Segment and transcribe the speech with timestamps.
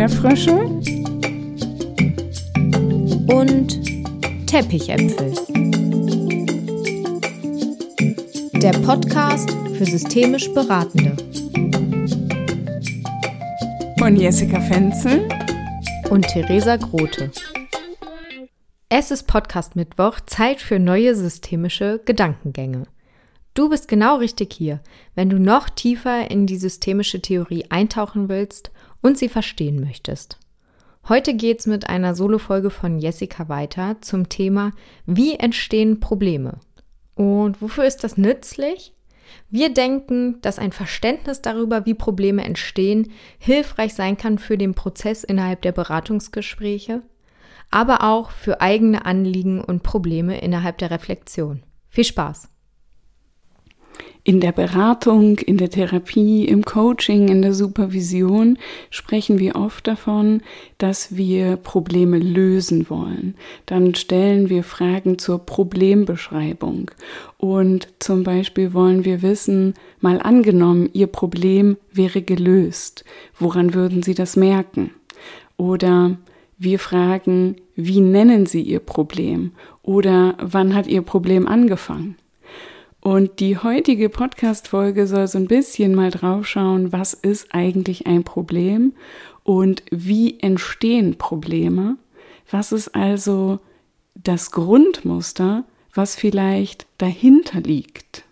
[0.00, 0.54] Erdbeerfrösche
[3.26, 5.34] und Teppichäpfel.
[8.62, 11.14] Der Podcast für systemisch Beratende.
[13.98, 15.28] Von Jessica Fenzel
[16.08, 17.30] und Theresa Grote.
[18.88, 22.84] Es ist Podcast Mittwoch, Zeit für neue systemische Gedankengänge.
[23.54, 24.80] Du bist genau richtig hier,
[25.14, 30.38] wenn du noch tiefer in die systemische Theorie eintauchen willst und sie verstehen möchtest.
[31.08, 34.70] Heute geht's mit einer Solofolge von Jessica weiter zum Thema
[35.06, 36.60] Wie entstehen Probleme?
[37.16, 38.94] Und wofür ist das nützlich?
[39.48, 45.24] Wir denken, dass ein Verständnis darüber, wie Probleme entstehen, hilfreich sein kann für den Prozess
[45.24, 47.02] innerhalb der Beratungsgespräche,
[47.70, 51.62] aber auch für eigene Anliegen und Probleme innerhalb der Reflexion.
[51.88, 52.48] Viel Spaß!
[54.22, 58.58] In der Beratung, in der Therapie, im Coaching, in der Supervision
[58.90, 60.42] sprechen wir oft davon,
[60.76, 63.34] dass wir Probleme lösen wollen.
[63.64, 66.90] Dann stellen wir Fragen zur Problembeschreibung.
[67.38, 73.04] Und zum Beispiel wollen wir wissen, mal angenommen, Ihr Problem wäre gelöst.
[73.38, 74.90] Woran würden Sie das merken?
[75.56, 76.18] Oder
[76.58, 79.52] wir fragen, wie nennen Sie Ihr Problem?
[79.82, 82.16] Oder wann hat Ihr Problem angefangen?
[83.00, 88.92] Und die heutige Podcast-Folge soll so ein bisschen mal draufschauen, was ist eigentlich ein Problem
[89.42, 91.96] und wie entstehen Probleme?
[92.50, 93.58] Was ist also
[94.14, 98.24] das Grundmuster, was vielleicht dahinter liegt?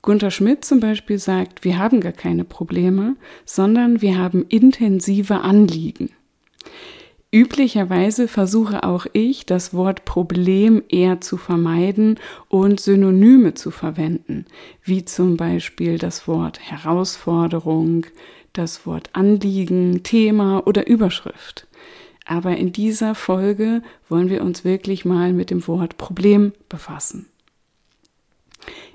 [0.00, 6.10] Gunter Schmidt zum Beispiel sagt, wir haben gar keine Probleme, sondern wir haben intensive Anliegen.
[7.32, 14.46] Üblicherweise versuche auch ich, das Wort Problem eher zu vermeiden und Synonyme zu verwenden,
[14.82, 18.06] wie zum Beispiel das Wort Herausforderung,
[18.52, 21.66] das Wort Anliegen, Thema oder Überschrift.
[22.24, 27.26] Aber in dieser Folge wollen wir uns wirklich mal mit dem Wort Problem befassen.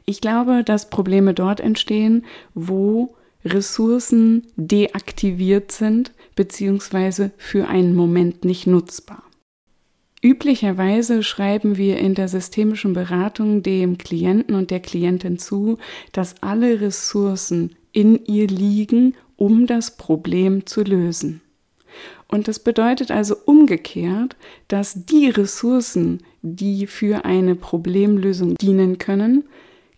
[0.06, 7.30] Ich glaube, dass Probleme dort entstehen, wo Ressourcen deaktiviert sind bzw.
[7.38, 9.24] für einen Moment nicht nutzbar.
[10.24, 15.80] Üblicherweise schreiben wir in der systemischen Beratung dem Klienten und der Klientin zu,
[16.12, 21.42] dass alle Ressourcen in ihr liegen, um das Problem zu lösen.
[22.28, 24.36] Und das bedeutet also umgekehrt,
[24.68, 29.46] dass die Ressourcen, die für eine Problemlösung dienen können,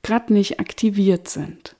[0.02, 1.76] gerade nicht aktiviert sind.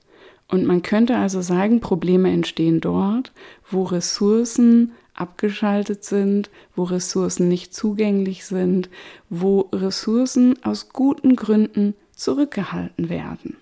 [0.48, 3.32] Und man könnte also sagen, Probleme entstehen dort,
[3.70, 8.88] wo Ressourcen abgeschaltet sind, wo Ressourcen nicht zugänglich sind,
[9.30, 13.56] wo Ressourcen aus guten Gründen zurückgehalten werden.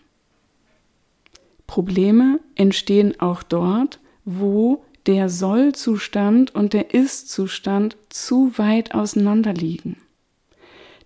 [1.67, 9.97] Probleme entstehen auch dort, wo der Soll-Zustand und der Ist-Zustand zu weit auseinander liegen.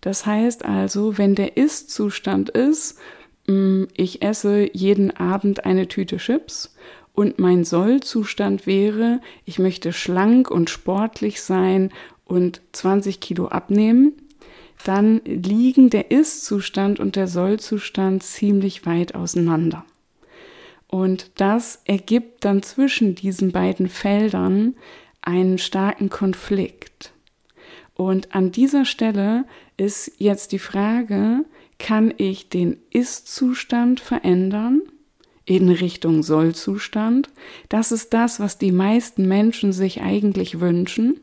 [0.01, 2.99] Das heißt also, wenn der Ist-Zustand ist,
[3.47, 6.75] ich esse jeden Abend eine Tüte Chips
[7.15, 11.91] und mein Sollzustand wäre, ich möchte schlank und sportlich sein
[12.25, 14.13] und 20 Kilo abnehmen,
[14.85, 19.85] dann liegen der Ist-Zustand und der Sollzustand ziemlich weit auseinander.
[20.89, 24.77] Und das ergibt dann zwischen diesen beiden Feldern
[25.23, 27.13] einen starken Konflikt.
[27.95, 29.45] Und an dieser Stelle
[29.77, 31.45] ist jetzt die Frage,
[31.79, 34.83] kann ich den Ist-Zustand verändern
[35.45, 37.31] in Richtung Soll-Zustand.
[37.69, 41.21] Das ist das, was die meisten Menschen sich eigentlich wünschen.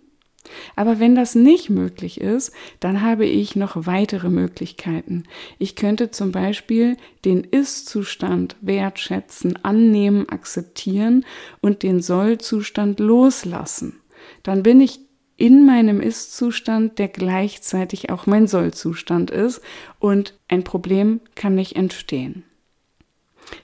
[0.76, 5.24] Aber wenn das nicht möglich ist, dann habe ich noch weitere Möglichkeiten.
[5.58, 11.26] Ich könnte zum Beispiel den Ist-Zustand wertschätzen, annehmen, akzeptieren
[11.62, 14.02] und den Soll-Zustand loslassen.
[14.44, 15.00] Dann bin ich
[15.38, 19.62] in meinem Ist-Zustand, der gleichzeitig auch mein Soll-Zustand ist
[20.00, 22.44] und ein Problem kann nicht entstehen.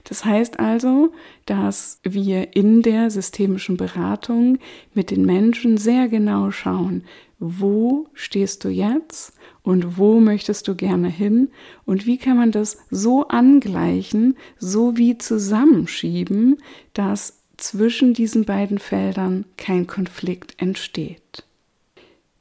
[0.04, 1.12] Das heißt also,
[1.46, 4.58] dass wir in der systemischen Beratung
[4.94, 7.04] mit den Menschen sehr genau schauen,
[7.38, 9.32] wo stehst du jetzt
[9.62, 11.50] und wo möchtest du gerne hin
[11.86, 16.58] und wie kann man das so angleichen, so wie zusammenschieben,
[16.92, 21.44] dass zwischen diesen beiden Feldern kein Konflikt entsteht.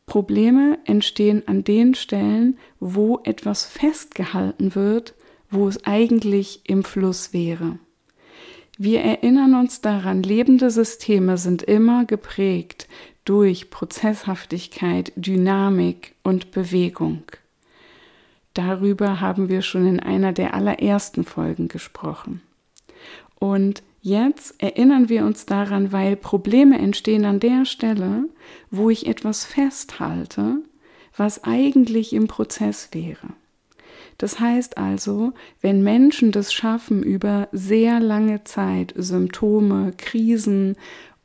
[0.10, 5.14] Probleme entstehen an den Stellen, wo etwas festgehalten wird,
[5.52, 7.78] wo es eigentlich im Fluss wäre.
[8.76, 12.88] Wir erinnern uns daran, lebende Systeme sind immer geprägt
[13.24, 17.22] durch Prozesshaftigkeit, Dynamik und Bewegung.
[18.56, 22.42] Darüber haben wir schon in einer der allerersten Folgen gesprochen.
[23.38, 28.26] Und jetzt erinnern wir uns daran, weil Probleme entstehen an der Stelle,
[28.72, 30.58] wo ich etwas festhalte,
[31.16, 33.30] was eigentlich im Prozess wäre.
[34.18, 35.32] Das heißt also,
[35.62, 40.76] wenn Menschen das schaffen, über sehr lange Zeit Symptome, Krisen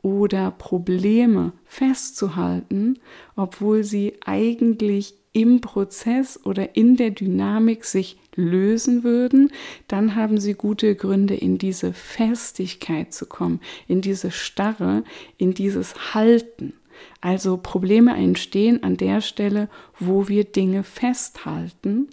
[0.01, 2.99] oder Probleme festzuhalten,
[3.35, 9.51] obwohl sie eigentlich im Prozess oder in der Dynamik sich lösen würden,
[9.89, 15.03] dann haben sie gute Gründe, in diese Festigkeit zu kommen, in diese Starre,
[15.37, 16.73] in dieses Halten.
[17.21, 22.09] Also Probleme entstehen an der Stelle, wo wir Dinge festhalten,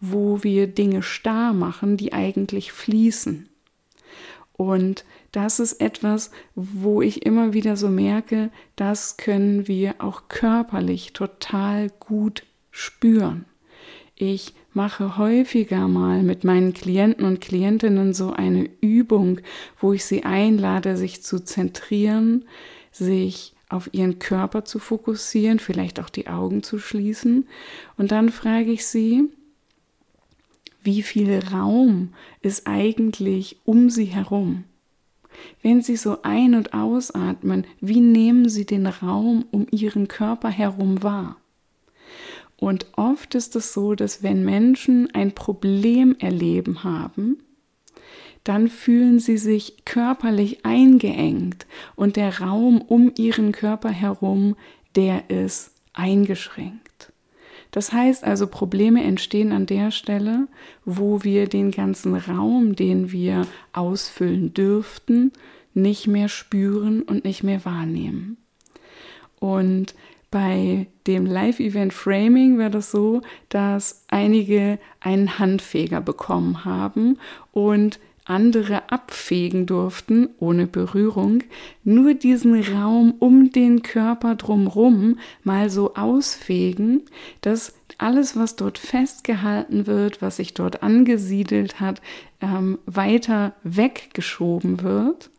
[0.00, 3.48] wo wir Dinge starr machen, die eigentlich fließen.
[4.52, 11.14] Und das ist etwas, wo ich immer wieder so merke, das können wir auch körperlich
[11.14, 12.44] total gut
[12.76, 13.46] spüren.
[14.14, 19.40] Ich mache häufiger mal mit meinen Klienten und Klientinnen so eine Übung,
[19.80, 22.44] wo ich sie einlade, sich zu zentrieren,
[22.92, 27.48] sich auf ihren Körper zu fokussieren, vielleicht auch die Augen zu schließen.
[27.96, 29.24] Und dann frage ich sie,
[30.82, 32.12] wie viel Raum
[32.42, 34.64] ist eigentlich um sie herum?
[35.62, 41.02] Wenn Sie so ein- und ausatmen, wie nehmen Sie den Raum um Ihren Körper herum
[41.02, 41.36] wahr?
[42.58, 47.38] Und oft ist es so, dass wenn Menschen ein Problem erleben haben,
[48.44, 51.66] dann fühlen sie sich körperlich eingeengt
[51.96, 54.56] und der Raum um ihren Körper herum,
[54.94, 57.12] der ist eingeschränkt.
[57.72, 60.46] Das heißt also, Probleme entstehen an der Stelle,
[60.84, 65.32] wo wir den ganzen Raum, den wir ausfüllen dürften,
[65.74, 68.38] nicht mehr spüren und nicht mehr wahrnehmen.
[69.40, 69.94] Und
[70.30, 77.18] bei dem Live-Event Framing war das so, dass einige einen Handfeger bekommen haben
[77.52, 81.44] und andere abfegen durften, ohne Berührung,
[81.84, 87.02] nur diesen Raum um den Körper drumrum mal so ausfegen,
[87.40, 92.02] dass alles, was dort festgehalten wird, was sich dort angesiedelt hat,
[92.40, 95.30] ähm, weiter weggeschoben wird.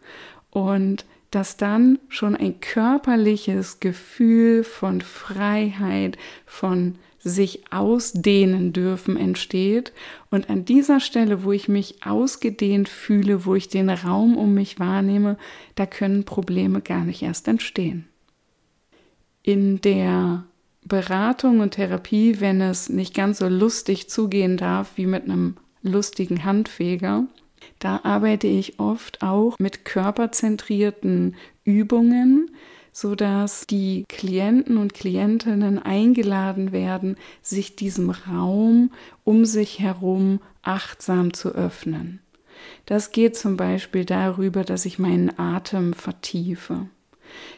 [0.50, 9.92] Und dass dann schon ein körperliches Gefühl von Freiheit, von sich ausdehnen dürfen entsteht.
[10.30, 14.80] Und an dieser Stelle, wo ich mich ausgedehnt fühle, wo ich den Raum um mich
[14.80, 15.38] wahrnehme,
[15.76, 18.08] da können Probleme gar nicht erst entstehen.
[19.44, 20.46] In der
[20.86, 26.46] Beratung und Therapie, wenn es nicht ganz so lustig zugehen darf wie mit einem lustigen
[26.46, 27.26] Handfeger,
[27.80, 32.52] da arbeite ich oft auch mit körperzentrierten Übungen,
[32.92, 38.92] sodass die Klienten und Klientinnen eingeladen werden, sich diesem Raum
[39.24, 42.20] um sich herum achtsam zu öffnen.
[42.86, 46.88] Das geht zum Beispiel darüber, dass ich meinen Atem vertiefe.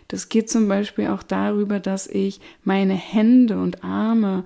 [0.09, 4.43] Das geht zum Beispiel auch darüber, dass ich meine Hände und Arme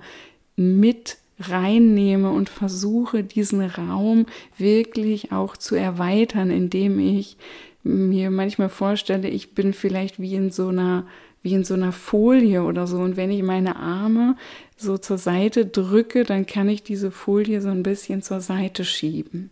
[0.56, 4.26] mit reinnehme und versuche, diesen Raum
[4.56, 7.36] wirklich auch zu erweitern, indem ich
[7.82, 11.06] mir manchmal vorstelle, ich bin vielleicht wie in so einer
[11.44, 12.96] wie in so einer Folie oder so.
[12.96, 14.34] Und wenn ich meine Arme
[14.78, 19.50] so zur Seite drücke, dann kann ich diese Folie so ein bisschen zur Seite schieben.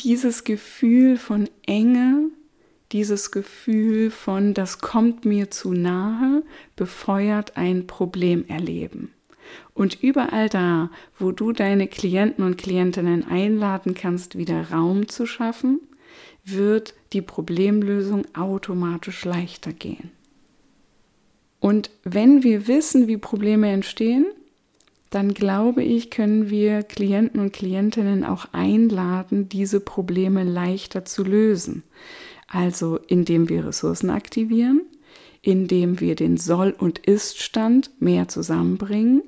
[0.00, 2.30] Dieses Gefühl von Enge,
[2.90, 6.42] dieses Gefühl von, das kommt mir zu nahe,
[6.74, 9.12] befeuert ein Problem erleben.
[9.74, 15.80] Und überall da, wo du deine Klienten und Klientinnen einladen kannst, wieder Raum zu schaffen,
[16.44, 20.10] wird die Problemlösung automatisch leichter gehen.
[21.60, 24.26] Und wenn wir wissen, wie Probleme entstehen,
[25.10, 31.82] dann glaube ich, können wir Klienten und Klientinnen auch einladen, diese Probleme leichter zu lösen.
[32.46, 34.82] Also indem wir Ressourcen aktivieren,
[35.42, 39.22] indem wir den Soll- und Ist-Stand mehr zusammenbringen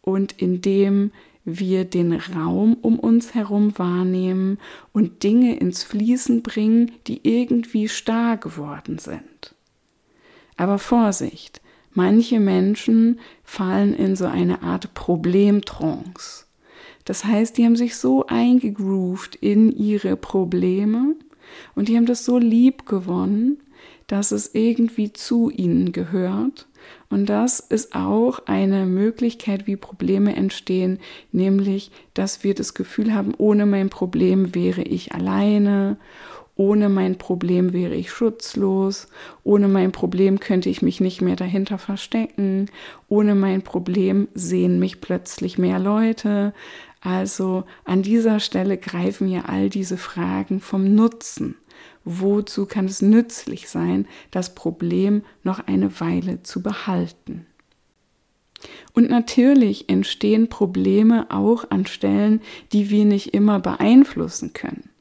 [0.00, 1.12] und indem
[1.44, 4.58] wir den Raum um uns herum wahrnehmen
[4.92, 9.54] und Dinge ins Fließen bringen, die irgendwie starr geworden sind.
[10.56, 11.60] Aber Vorsicht,
[11.92, 16.46] manche Menschen fallen in so eine Art Problemtrance.
[17.04, 21.16] Das heißt, die haben sich so eingegroovt in ihre Probleme
[21.74, 23.58] und die haben das so lieb gewonnen,
[24.06, 26.66] dass es irgendwie zu ihnen gehört.
[27.08, 30.98] Und das ist auch eine Möglichkeit, wie Probleme entstehen,
[31.30, 35.96] nämlich, dass wir das Gefühl haben, ohne mein Problem wäre ich alleine,
[36.62, 39.08] ohne mein Problem wäre ich schutzlos,
[39.42, 42.70] ohne mein Problem könnte ich mich nicht mehr dahinter verstecken,
[43.08, 46.54] ohne mein Problem sehen mich plötzlich mehr Leute.
[47.00, 51.56] Also an dieser Stelle greifen ja all diese Fragen vom Nutzen.
[52.04, 57.44] Wozu kann es nützlich sein, das Problem noch eine Weile zu behalten?
[58.92, 62.40] Und natürlich entstehen Probleme auch an Stellen,
[62.72, 64.92] die wir nicht immer beeinflussen können.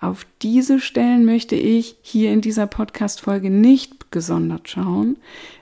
[0.00, 5.16] Auf diese Stellen möchte ich hier in dieser Podcast-Folge nicht gesondert schauen,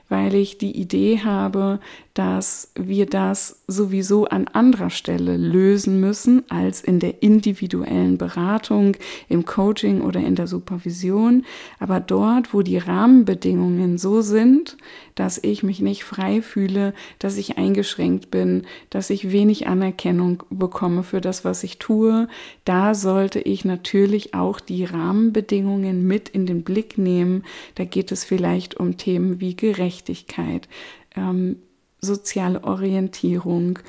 [0.09, 1.79] weil ich die Idee habe,
[2.13, 8.95] dass wir das sowieso an anderer Stelle lösen müssen als in der individuellen Beratung,
[9.29, 11.45] im Coaching oder in der Supervision.
[11.79, 14.77] Aber dort, wo die Rahmenbedingungen so sind,
[15.15, 21.03] dass ich mich nicht frei fühle, dass ich eingeschränkt bin, dass ich wenig Anerkennung bekomme
[21.03, 22.27] für das, was ich tue,
[22.65, 27.43] da sollte ich natürlich auch die Rahmenbedingungen mit in den Blick nehmen.
[27.75, 30.67] Da geht es vielleicht um Themen wie Gerechtigkeit,
[31.15, 31.57] ähm,
[32.01, 33.79] soziale Orientierung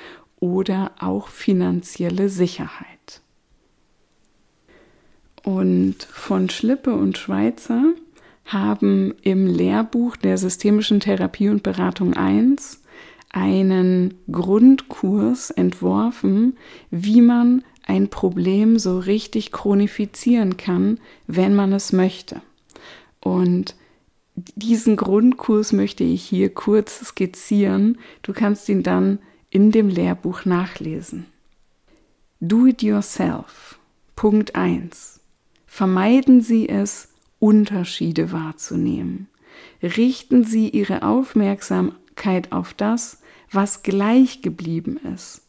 [0.40, 3.21] oder auch finanzielle Sicherheit.
[5.45, 7.95] Und von Schlippe und Schweizer
[8.45, 12.83] haben im Lehrbuch der systemischen Therapie und Beratung 1
[13.30, 16.57] einen Grundkurs entworfen,
[16.90, 22.42] wie man ein Problem so richtig chronifizieren kann, wenn man es möchte.
[23.21, 23.75] Und
[24.37, 27.99] diesen Grundkurs möchte ich hier kurz skizzieren.
[28.23, 29.18] Du kannst ihn dann
[29.50, 31.26] in dem Lehrbuch nachlesen.
[32.40, 33.78] Do it yourself.
[34.14, 35.21] Punkt 1.
[35.66, 37.09] Vermeiden Sie es,
[37.40, 39.28] Unterschiede wahrzunehmen.
[39.83, 45.42] Richten Sie Ihre Aufmerksamkeit auf das, was gleich geblieben ist.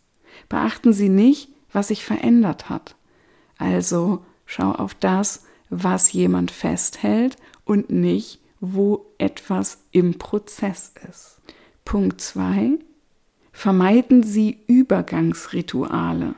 [0.47, 2.95] Beachten Sie nicht, was sich verändert hat.
[3.57, 11.39] Also schau auf das, was jemand festhält und nicht, wo etwas im Prozess ist.
[11.85, 12.79] Punkt 2.
[13.51, 16.35] Vermeiden Sie Übergangsrituale.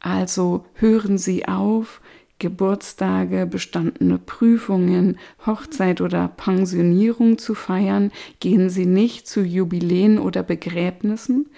[0.00, 2.00] Also hören Sie auf,
[2.38, 11.48] Geburtstage, bestandene Prüfungen, Hochzeit oder Pensionierung zu feiern, gehen Sie nicht zu Jubiläen oder Begräbnissen,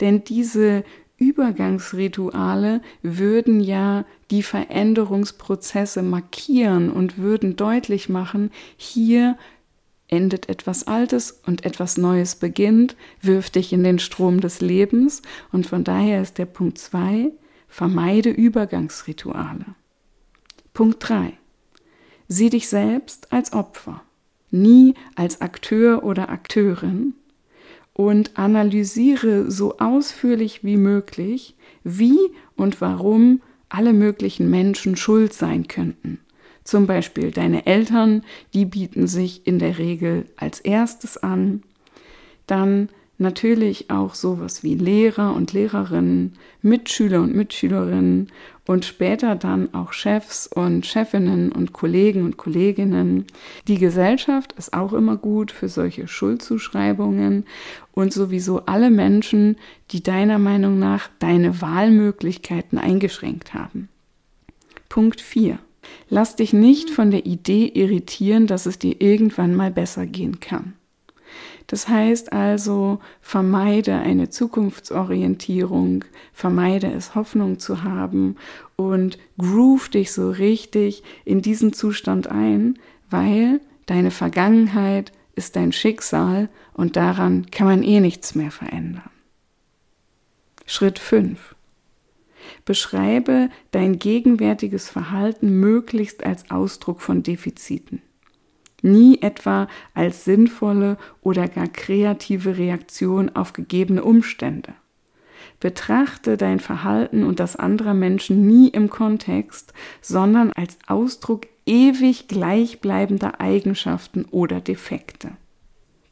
[0.00, 0.84] denn diese
[1.18, 9.36] Übergangsrituale würden ja die Veränderungsprozesse markieren und würden deutlich machen, hier
[10.06, 15.22] endet etwas Altes und etwas Neues beginnt, wirft dich in den Strom des Lebens
[15.52, 17.32] und von daher ist der Punkt 2,
[17.66, 19.66] vermeide Übergangsrituale.
[20.72, 21.32] Punkt 3.
[22.28, 24.02] Sieh dich selbst als Opfer,
[24.50, 27.14] nie als Akteur oder Akteurin,
[27.98, 32.16] und analysiere so ausführlich wie möglich, wie
[32.54, 36.20] und warum alle möglichen Menschen schuld sein könnten.
[36.62, 38.22] Zum Beispiel deine Eltern,
[38.54, 41.64] die bieten sich in der Regel als erstes an.
[42.46, 48.30] Dann natürlich auch sowas wie Lehrer und Lehrerinnen, Mitschüler und Mitschülerinnen
[48.66, 53.26] und später dann auch Chefs und Chefinnen und Kollegen und Kolleginnen.
[53.66, 57.44] Die Gesellschaft ist auch immer gut für solche Schuldzuschreibungen
[57.92, 59.56] und sowieso alle Menschen,
[59.90, 63.88] die deiner Meinung nach deine Wahlmöglichkeiten eingeschränkt haben.
[64.88, 65.58] Punkt 4.
[66.10, 70.74] Lass dich nicht von der Idee irritieren, dass es dir irgendwann mal besser gehen kann.
[71.68, 78.36] Das heißt also, vermeide eine Zukunftsorientierung, vermeide es Hoffnung zu haben
[78.76, 82.78] und groove dich so richtig in diesen Zustand ein,
[83.10, 89.10] weil deine Vergangenheit ist dein Schicksal und daran kann man eh nichts mehr verändern.
[90.64, 91.54] Schritt 5.
[92.64, 98.00] Beschreibe dein gegenwärtiges Verhalten möglichst als Ausdruck von Defiziten
[98.82, 104.74] nie etwa als sinnvolle oder gar kreative Reaktion auf gegebene Umstände.
[105.60, 113.40] Betrachte dein Verhalten und das anderer Menschen nie im Kontext, sondern als Ausdruck ewig gleichbleibender
[113.40, 115.32] Eigenschaften oder Defekte.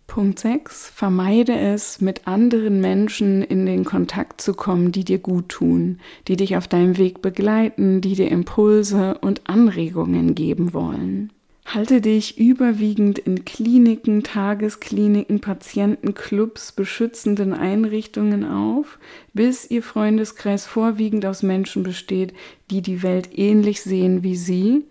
[0.07, 0.91] Punkt 6.
[0.91, 6.37] Vermeide es, mit anderen Menschen in den Kontakt zu kommen, die dir gut tun, die
[6.37, 11.33] dich auf deinem Weg begleiten, die dir Impulse und Anregungen geben wollen.
[11.67, 19.01] Halte dich überwiegend in Kliniken, Tageskliniken, Patientenclubs, beschützenden Einrichtungen auf,
[19.35, 22.35] bis ihr Freundeskreis vorwiegend aus Menschen besteht,
[22.71, 24.85] die die Welt ähnlich sehen wie sie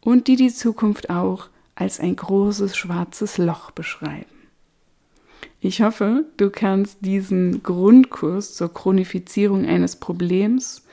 [0.00, 4.26] und die die Zukunft auch als ein großes schwarzes Loch beschreiben.
[5.60, 10.86] Ich hoffe, du kannst diesen Grundkurs zur Chronifizierung eines Problems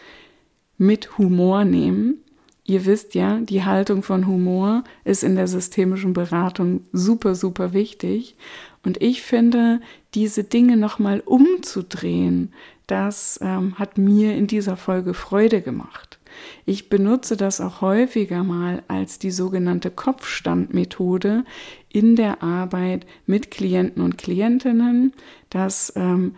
[0.80, 2.24] mit Humor nehmen
[2.68, 8.36] Ihr wisst ja, die Haltung von Humor ist in der systemischen Beratung super, super wichtig.
[8.84, 9.80] Und ich finde,
[10.14, 12.52] diese Dinge nochmal umzudrehen,
[12.86, 16.20] das ähm, hat mir in dieser Folge Freude gemacht.
[16.66, 21.46] Ich benutze das auch häufiger mal als die sogenannte Kopfstandmethode
[21.90, 25.14] in der Arbeit mit Klienten und Klientinnen.
[25.50, 26.36] Das ähm,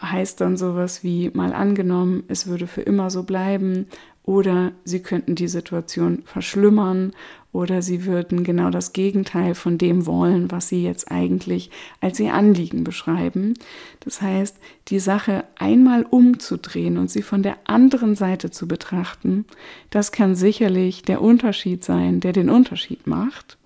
[0.00, 3.86] heißt dann sowas wie mal angenommen, es würde für immer so bleiben
[4.24, 7.12] oder sie könnten die Situation verschlimmern
[7.52, 12.32] oder sie würden genau das Gegenteil von dem wollen, was sie jetzt eigentlich als ihr
[12.32, 13.54] Anliegen beschreiben.
[14.00, 14.56] Das heißt,
[14.88, 19.44] die Sache einmal umzudrehen und sie von der anderen Seite zu betrachten,
[19.90, 23.58] das kann sicherlich der Unterschied sein, der den Unterschied macht.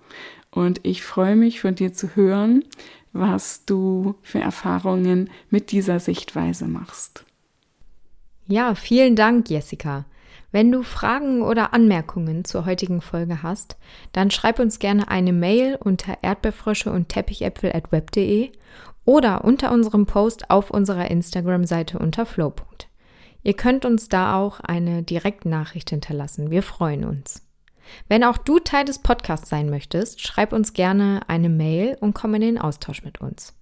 [0.51, 2.65] Und ich freue mich von dir zu hören,
[3.13, 7.23] was du für Erfahrungen mit dieser Sichtweise machst.
[8.47, 10.05] Ja, vielen Dank, Jessica.
[10.51, 13.77] Wenn du Fragen oder Anmerkungen zur heutigen Folge hast,
[14.13, 18.51] dann schreib uns gerne eine Mail unter erdbeerfrösche und teppichäpfel at web.de
[19.03, 22.53] oder unter unserem Post auf unserer Instagram-Seite unter flow.
[23.43, 26.51] Ihr könnt uns da auch eine Direktnachricht hinterlassen.
[26.51, 27.47] Wir freuen uns.
[28.07, 32.35] Wenn auch du Teil des Podcasts sein möchtest, schreib uns gerne eine Mail und komm
[32.35, 33.56] in den Austausch mit uns.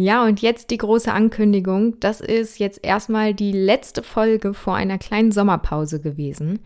[0.00, 1.98] Ja, und jetzt die große Ankündigung.
[1.98, 6.60] Das ist jetzt erstmal die letzte Folge vor einer kleinen Sommerpause gewesen.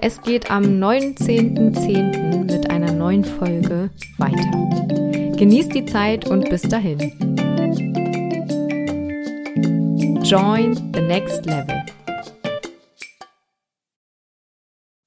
[0.00, 2.50] Es geht am 19.10.
[2.50, 5.36] mit einer neuen Folge weiter.
[5.36, 6.98] Genießt die Zeit und bis dahin.
[10.22, 11.84] Join the next level.